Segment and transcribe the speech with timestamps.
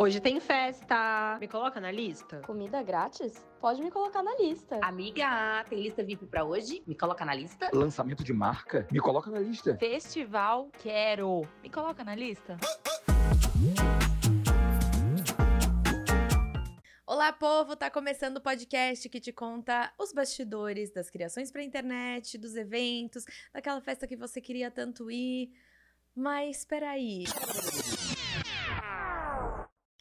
[0.00, 1.38] Hoje tem festa.
[1.40, 2.40] Me coloca na lista?
[2.46, 3.44] Comida grátis?
[3.60, 4.78] Pode me colocar na lista.
[4.80, 6.84] Amiga, tem lista VIP pra hoje?
[6.86, 7.68] Me coloca na lista.
[7.74, 8.86] Lançamento de marca?
[8.92, 9.76] Me coloca na lista.
[9.76, 11.42] Festival Quero.
[11.64, 12.56] Me coloca na lista.
[17.04, 17.74] Olá, povo!
[17.74, 23.24] Tá começando o podcast que te conta os bastidores das criações pra internet, dos eventos,
[23.52, 25.50] daquela festa que você queria tanto ir.
[26.14, 27.24] Mas peraí.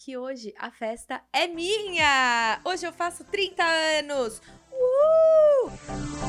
[0.07, 2.61] Que hoje a festa é minha!
[2.63, 4.41] Hoje eu faço 30 anos!
[4.71, 6.26] Uh!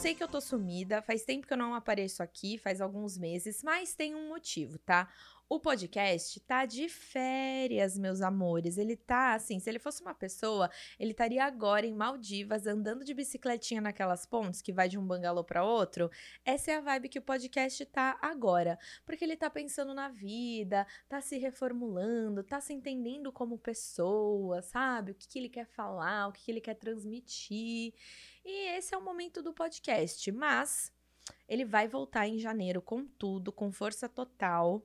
[0.00, 3.62] Sei que eu tô sumida, faz tempo que eu não apareço aqui, faz alguns meses,
[3.62, 5.12] mas tem um motivo, tá?
[5.46, 8.78] O podcast tá de férias, meus amores.
[8.78, 13.12] Ele tá assim, se ele fosse uma pessoa, ele estaria agora em Maldivas, andando de
[13.12, 16.10] bicicletinha naquelas pontes que vai de um bangalô para outro.
[16.46, 20.86] Essa é a vibe que o podcast tá agora, porque ele tá pensando na vida,
[21.10, 25.10] tá se reformulando, tá se entendendo como pessoa, sabe?
[25.12, 27.92] O que, que ele quer falar, o que, que ele quer transmitir.
[28.52, 30.92] E esse é o momento do podcast, mas
[31.48, 34.84] ele vai voltar em janeiro com tudo, com força total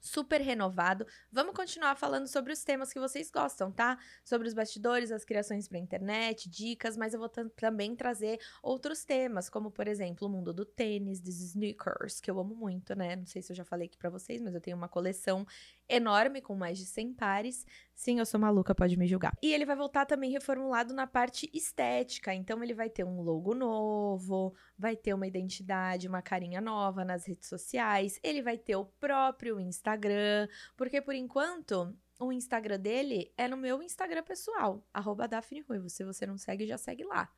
[0.00, 1.06] super renovado.
[1.30, 3.96] Vamos continuar falando sobre os temas que vocês gostam, tá?
[4.24, 9.48] Sobre os bastidores, as criações para internet, dicas, mas eu vou também trazer outros temas,
[9.48, 13.14] como por exemplo, o mundo do tênis, dos sneakers, que eu amo muito, né?
[13.14, 15.46] Não sei se eu já falei aqui para vocês, mas eu tenho uma coleção
[15.90, 17.66] enorme com mais de 100 pares.
[17.94, 19.36] Sim, eu sou maluca, pode me julgar.
[19.42, 22.32] E ele vai voltar também reformulado na parte estética.
[22.32, 27.26] Então ele vai ter um logo novo, vai ter uma identidade, uma carinha nova nas
[27.26, 28.18] redes sociais.
[28.22, 33.82] Ele vai ter o próprio Instagram, porque por enquanto o Instagram dele é no meu
[33.82, 35.88] Instagram pessoal, arroba Daphne Ruivo.
[35.88, 37.30] Se você não segue, já segue lá.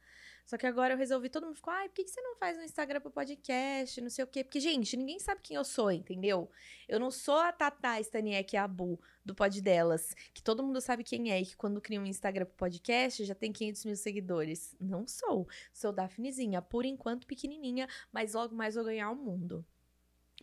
[0.44, 2.62] Só que agora eu resolvi, todo mundo ficou, ai, por que, você não faz um
[2.62, 4.44] Instagram pro podcast, não sei o quê?
[4.44, 6.50] Porque, gente, ninguém sabe quem eu sou, entendeu?
[6.88, 11.30] Eu não sou a Tata Staniek Abu do Pod Delas, que todo mundo sabe quem
[11.32, 14.76] é e que quando cria um Instagram pro podcast já tem 500 mil seguidores.
[14.80, 15.48] Não sou.
[15.72, 19.64] Sou Daphnezinha, por enquanto pequenininha, mas logo mais vou ganhar o mundo.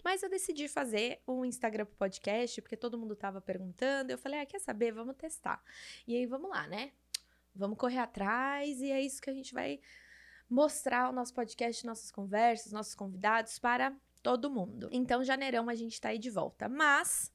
[0.03, 4.11] Mas eu decidi fazer um Instagram pro podcast, porque todo mundo tava perguntando.
[4.11, 4.93] Eu falei, ah, quer saber?
[4.93, 5.61] Vamos testar.
[6.07, 6.91] E aí, vamos lá, né?
[7.59, 9.81] Vamos correr atrás e é isso que a gente vai
[10.49, 13.93] mostrar o nosso podcast, nossas conversas, nossos convidados para
[14.23, 14.87] todo mundo.
[14.93, 16.69] Então, janeirão a gente tá aí de volta.
[16.69, 17.31] Mas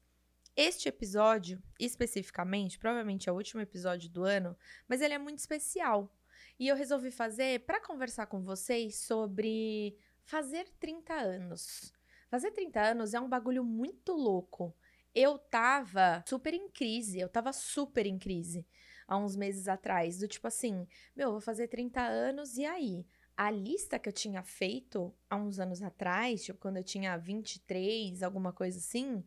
[0.55, 6.11] este episódio, especificamente, provavelmente é o último episódio do ano, mas ele é muito especial.
[6.59, 11.93] E eu resolvi fazer para conversar com vocês sobre fazer 30 anos.
[12.31, 14.75] Fazer 30 anos é um bagulho muito louco.
[15.13, 18.65] Eu tava super em crise, eu tava super em crise
[19.07, 23.05] há uns meses atrás, do tipo assim, meu, vou fazer 30 anos e aí?
[23.37, 28.23] A lista que eu tinha feito há uns anos atrás, tipo quando eu tinha 23,
[28.23, 29.23] alguma coisa assim,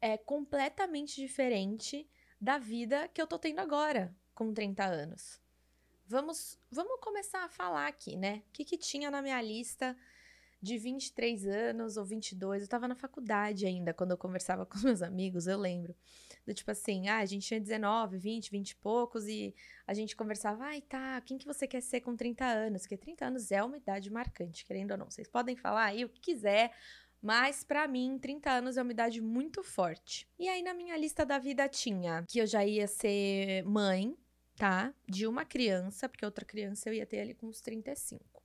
[0.00, 2.08] é completamente diferente
[2.40, 5.40] da vida que eu tô tendo agora, com 30 anos.
[6.06, 8.42] Vamos, vamos começar a falar aqui, né?
[8.48, 9.96] O que, que tinha na minha lista
[10.60, 12.62] de 23 anos ou 22?
[12.62, 15.94] Eu tava na faculdade ainda, quando eu conversava com meus amigos, eu lembro.
[16.46, 19.54] Do tipo assim, ah, a gente tinha 19, 20, 20 e poucos e
[19.86, 22.82] a gente conversava, ai, tá, quem que você quer ser com 30 anos?
[22.82, 25.10] Porque 30 anos é uma idade marcante, querendo ou não.
[25.10, 26.72] Vocês podem falar aí o que quiser,
[27.20, 30.28] mas para mim, 30 anos é uma idade muito forte.
[30.38, 34.16] E aí na minha lista da vida tinha que eu já ia ser mãe,
[34.56, 34.94] tá?
[35.08, 38.35] De uma criança, porque outra criança eu ia ter ali com uns 35.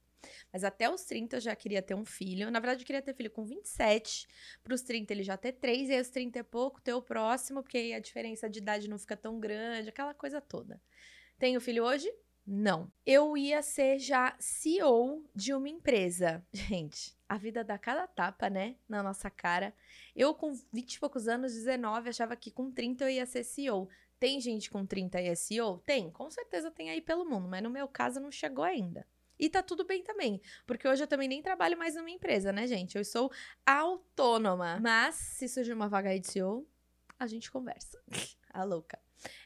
[0.52, 2.52] Mas até os 30 eu já queria ter um filho.
[2.52, 4.28] Na verdade, eu queria ter filho com 27.
[4.64, 5.90] Para os 30 ele já ter 3.
[5.90, 8.90] E aí, os 30 é pouco, ter o próximo, porque aí a diferença de idade
[8.90, 10.82] não fica tão grande, aquela coisa toda.
[11.38, 12.12] Tenho filho hoje?
[12.46, 12.92] Não.
[13.06, 16.46] Eu ia ser já CEO de uma empresa.
[16.52, 18.76] Gente, a vida dá cada tapa, né?
[18.88, 19.74] Na nossa cara.
[20.16, 23.90] Eu, com 20 e poucos anos, 19, achava que com 30 eu ia ser CEO.
[24.20, 25.80] Tem gente com 30 e é CEO?
[25.80, 29.04] Tem, com certeza tem aí pelo mundo, mas no meu caso não chegou ainda.
[29.42, 32.68] E tá tudo bem também, porque hoje eu também nem trabalho mais numa empresa, né,
[32.68, 32.96] gente?
[32.96, 33.32] Eu sou
[33.66, 34.80] autônoma.
[34.80, 36.70] Mas se surgir uma vaga aí de CEO,
[37.18, 38.00] a gente conversa.
[38.54, 39.00] a louca.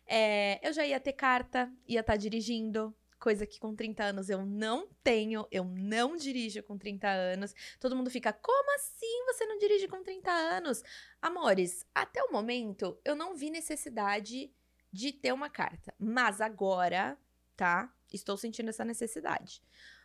[0.06, 4.30] É, eu já ia ter carta, ia estar tá dirigindo, coisa que com 30 anos
[4.30, 7.54] eu não tenho, eu não dirijo com 30 anos.
[7.80, 10.84] Todo mundo fica, como assim você não dirige com 30 anos?
[11.22, 14.52] Amores, até o momento eu não vi necessidade
[14.92, 17.18] de ter uma carta, mas agora,
[17.56, 17.95] tá?
[18.14, 19.62] Estou sentindo essa necessidade.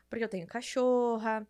[0.08, 1.46] Porque eu tenho cachorra,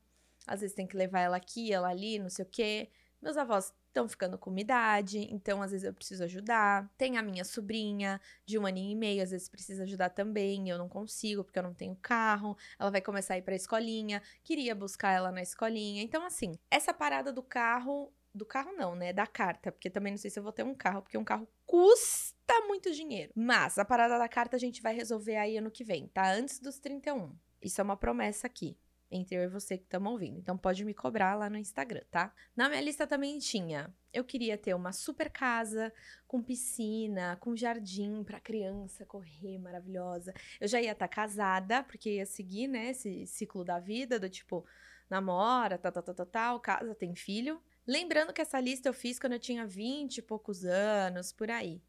[0.47, 2.91] às vezes tem que levar ela aqui, ela ali, não sei o quê.
[3.21, 6.89] Meus avós estão ficando com idade, então às vezes eu preciso ajudar.
[6.97, 10.79] Tem a minha sobrinha de um aninho e meio, às vezes precisa ajudar também, eu
[10.79, 12.57] não consigo porque eu não tenho carro.
[12.79, 16.03] Ela vai começar a ir para a escolinha, queria buscar ela na escolinha.
[16.03, 19.13] Então assim, essa parada do carro do carro não, né?
[19.13, 21.49] Da carta, porque também não sei se eu vou ter um carro, porque um carro
[21.67, 23.33] custa muito dinheiro.
[23.35, 26.33] Mas a parada da carta a gente vai resolver aí ano que vem, tá?
[26.33, 27.35] Antes dos 31.
[27.63, 28.79] Isso é uma promessa aqui
[29.11, 30.39] entre eu e você que estamos ouvindo.
[30.39, 32.33] Então pode me cobrar lá no Instagram, tá?
[32.55, 35.93] Na minha lista também tinha, eu queria ter uma super casa
[36.27, 40.33] com piscina, com jardim para criança correr maravilhosa.
[40.61, 44.31] Eu já ia estar tá casada, porque ia seguir, né, esse ciclo da vida do
[44.31, 44.65] tipo
[45.09, 47.61] namora, tal, tal, tal, tal, tal casa, tem filho.
[47.87, 51.83] Lembrando que essa lista eu fiz quando eu tinha 20 e poucos anos, por aí.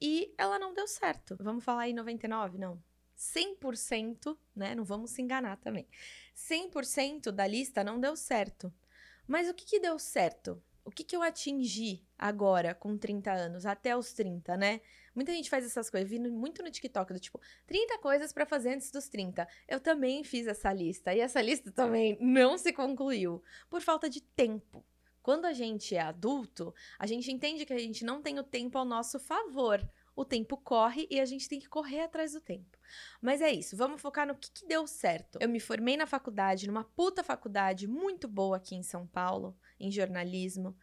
[0.00, 1.36] E ela não deu certo.
[1.40, 2.58] Vamos falar aí 99?
[2.58, 2.82] Não.
[3.16, 4.74] 100%, né?
[4.74, 5.86] Não vamos se enganar também.
[6.34, 8.72] 100% da lista não deu certo.
[9.26, 10.62] Mas o que, que deu certo?
[10.82, 14.80] O que, que eu atingi agora com 30 anos, até os 30, né?
[15.14, 18.74] Muita gente faz essas coisas, vindo muito no TikTok, do tipo, 30 coisas para fazer
[18.74, 19.46] antes dos 30.
[19.68, 24.20] Eu também fiz essa lista, e essa lista também não se concluiu, por falta de
[24.20, 24.84] tempo.
[25.22, 28.78] Quando a gente é adulto, a gente entende que a gente não tem o tempo
[28.78, 29.86] ao nosso favor
[30.20, 32.78] o tempo corre e a gente tem que correr atrás do tempo.
[33.20, 35.38] Mas é isso, vamos focar no que, que deu certo.
[35.40, 39.90] Eu me formei na faculdade, numa puta faculdade muito boa aqui em São Paulo, em
[39.90, 40.76] jornalismo.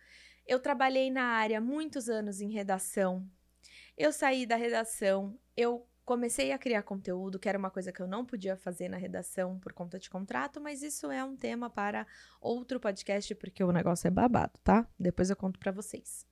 [0.46, 3.30] Eu trabalhei na área muitos anos em redação.
[3.98, 8.08] Eu saí da redação, eu comecei a criar conteúdo, que era uma coisa que eu
[8.08, 12.08] não podia fazer na redação por conta de contrato, mas isso é um tema para
[12.40, 14.88] outro podcast porque o negócio é babado, tá?
[14.98, 16.26] Depois eu conto para vocês.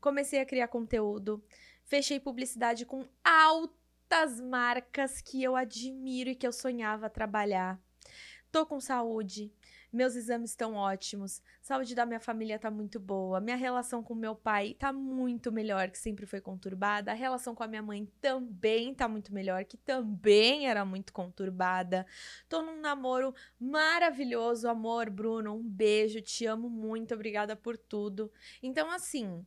[0.00, 1.44] Comecei a criar conteúdo,
[1.90, 7.80] Fechei publicidade com altas marcas que eu admiro e que eu sonhava trabalhar.
[8.52, 9.52] Tô com saúde,
[9.92, 14.34] meus exames estão ótimos, saúde da minha família tá muito boa, minha relação com meu
[14.34, 18.94] pai tá muito melhor, que sempre foi conturbada, a relação com a minha mãe também
[18.94, 22.06] tá muito melhor, que também era muito conturbada.
[22.48, 28.30] Tô num namoro maravilhoso, amor, Bruno, um beijo, te amo muito, obrigada por tudo.
[28.62, 29.44] Então, assim,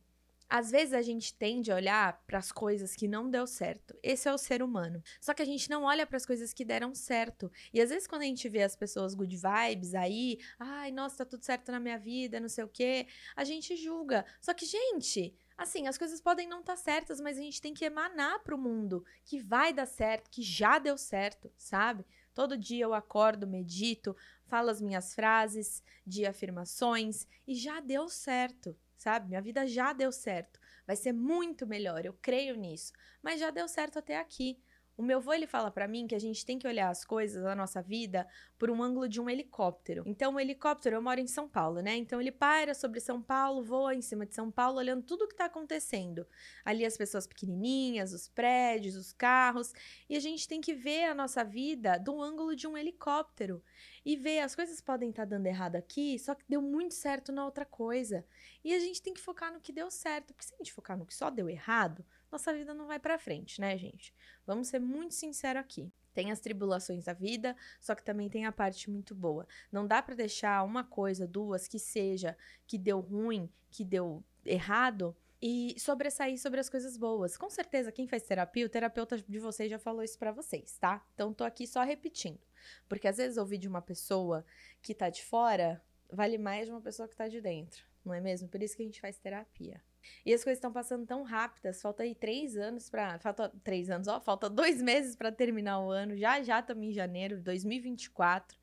[0.54, 3.92] às vezes a gente tende a olhar para as coisas que não deu certo.
[4.00, 5.02] Esse é o ser humano.
[5.20, 7.50] Só que a gente não olha para as coisas que deram certo.
[7.72, 11.24] E às vezes quando a gente vê as pessoas good vibes aí, ai, nossa, tá
[11.24, 14.24] tudo certo na minha vida, não sei o quê, a gente julga.
[14.40, 17.74] Só que, gente, assim, as coisas podem não estar tá certas, mas a gente tem
[17.74, 22.06] que emanar pro mundo que vai dar certo, que já deu certo, sabe?
[22.32, 24.16] Todo dia eu acordo, medito,
[24.46, 29.28] falo as minhas frases de afirmações e já deu certo sabe?
[29.28, 30.60] Minha vida já deu certo.
[30.86, 32.92] Vai ser muito melhor, eu creio nisso.
[33.22, 34.58] Mas já deu certo até aqui.
[34.96, 37.42] O meu avô ele fala para mim que a gente tem que olhar as coisas
[37.42, 40.04] da nossa vida por um ângulo de um helicóptero.
[40.06, 41.96] Então, o helicóptero, eu moro em São Paulo, né?
[41.96, 45.28] Então, ele para sobre São Paulo, voa em cima de São Paulo, olhando tudo o
[45.28, 46.24] que tá acontecendo.
[46.64, 49.72] Ali, as pessoas pequenininhas, os prédios, os carros.
[50.08, 53.60] E a gente tem que ver a nossa vida do ângulo de um helicóptero
[54.04, 57.32] e ver as coisas podem estar tá dando errado aqui, só que deu muito certo
[57.32, 58.24] na outra coisa.
[58.62, 60.96] E a gente tem que focar no que deu certo, porque se a gente focar
[60.96, 62.04] no que só deu errado,
[62.34, 64.12] nossa vida não vai para frente, né, gente?
[64.46, 65.92] Vamos ser muito sinceros aqui.
[66.12, 69.46] Tem as tribulações da vida, só que também tem a parte muito boa.
[69.70, 72.36] Não dá para deixar uma coisa, duas, que seja,
[72.66, 77.36] que deu ruim, que deu errado, e sobressair sobre as coisas boas.
[77.36, 81.06] Com certeza, quem faz terapia, o terapeuta de vocês já falou isso para vocês, tá?
[81.14, 82.40] Então tô aqui só repetindo.
[82.88, 84.44] Porque às vezes ouvir de uma pessoa
[84.80, 88.20] que tá de fora vale mais de uma pessoa que tá de dentro, não é
[88.20, 88.48] mesmo?
[88.48, 89.82] Por isso que a gente faz terapia.
[90.24, 94.06] E as coisas estão passando tão rápidas, falta aí três anos para Falta três anos,
[94.06, 98.58] ó, falta dois meses para terminar o ano, já já estamos em janeiro de 2024.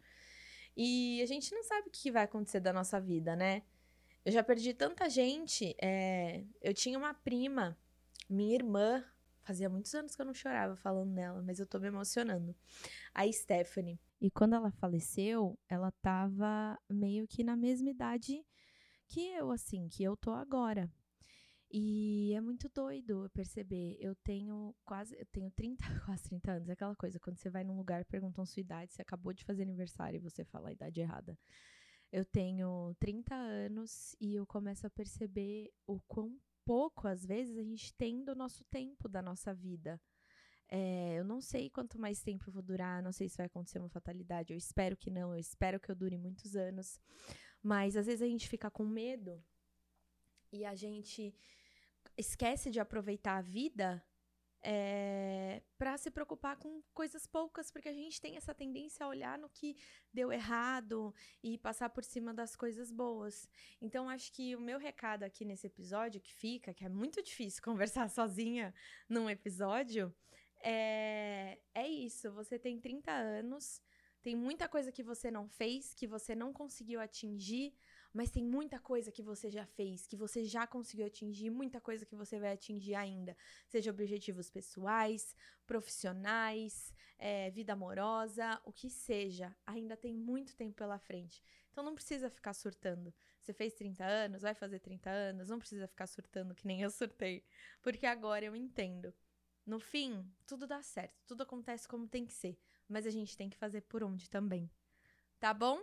[0.75, 3.63] E a gente não sabe o que vai acontecer da nossa vida, né?
[4.23, 5.75] Eu já perdi tanta gente.
[5.81, 6.43] É...
[6.61, 7.77] Eu tinha uma prima,
[8.29, 9.03] minha irmã,
[9.41, 12.55] fazia muitos anos que eu não chorava falando nela, mas eu tô me emocionando.
[13.13, 13.99] A Stephanie.
[14.21, 18.45] E quando ela faleceu, ela tava meio que na mesma idade
[19.11, 20.89] que eu, assim, que eu tô agora.
[21.69, 23.97] E é muito doido perceber.
[23.99, 26.69] Eu tenho quase, eu tenho 30, quase 30 anos.
[26.69, 29.63] É aquela coisa, quando você vai num lugar, perguntam sua idade, você acabou de fazer
[29.63, 31.37] aniversário e você fala a idade errada.
[32.09, 37.63] Eu tenho 30 anos e eu começo a perceber o quão pouco, às vezes, a
[37.63, 39.99] gente tem do nosso tempo, da nossa vida.
[40.69, 43.77] É, eu não sei quanto mais tempo eu vou durar, não sei se vai acontecer
[43.79, 44.53] uma fatalidade.
[44.53, 46.97] Eu espero que não, eu espero que eu dure muitos anos.
[47.61, 49.43] Mas às vezes a gente fica com medo
[50.51, 51.33] e a gente
[52.17, 54.03] esquece de aproveitar a vida
[54.63, 59.37] é, para se preocupar com coisas poucas, porque a gente tem essa tendência a olhar
[59.37, 59.75] no que
[60.13, 63.49] deu errado e passar por cima das coisas boas.
[63.81, 67.63] Então, acho que o meu recado aqui nesse episódio que fica, que é muito difícil
[67.63, 68.73] conversar sozinha
[69.09, 70.13] num episódio,
[70.63, 72.31] é, é isso.
[72.31, 73.81] Você tem 30 anos,
[74.21, 77.73] tem muita coisa que você não fez, que você não conseguiu atingir,
[78.13, 82.05] mas tem muita coisa que você já fez, que você já conseguiu atingir, muita coisa
[82.05, 83.35] que você vai atingir ainda.
[83.67, 85.35] Seja objetivos pessoais,
[85.65, 89.55] profissionais, é, vida amorosa, o que seja.
[89.65, 91.41] Ainda tem muito tempo pela frente.
[91.71, 93.13] Então não precisa ficar surtando.
[93.39, 96.91] Você fez 30 anos, vai fazer 30 anos, não precisa ficar surtando que nem eu
[96.91, 97.43] surtei.
[97.81, 99.13] Porque agora eu entendo.
[99.65, 102.59] No fim, tudo dá certo, tudo acontece como tem que ser,
[102.91, 104.69] mas a gente tem que fazer por onde também.
[105.39, 105.81] Tá bom?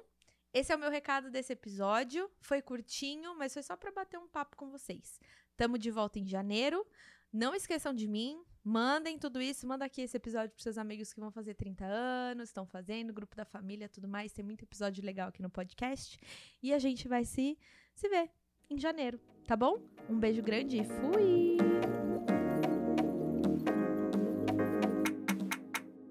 [0.52, 2.30] Esse é o meu recado desse episódio.
[2.40, 5.20] Foi curtinho, mas foi só para bater um papo com vocês.
[5.56, 6.86] Tamo de volta em janeiro.
[7.32, 8.42] Não esqueçam de mim.
[8.64, 9.66] Mandem tudo isso.
[9.66, 13.36] Manda aqui esse episódio pros seus amigos que vão fazer 30 anos, estão fazendo, grupo
[13.36, 14.32] da família, tudo mais.
[14.32, 16.18] Tem muito episódio legal aqui no podcast.
[16.62, 17.58] E a gente vai se,
[17.94, 18.30] se ver
[18.70, 19.80] em janeiro, tá bom?
[20.08, 22.07] Um beijo grande e fui!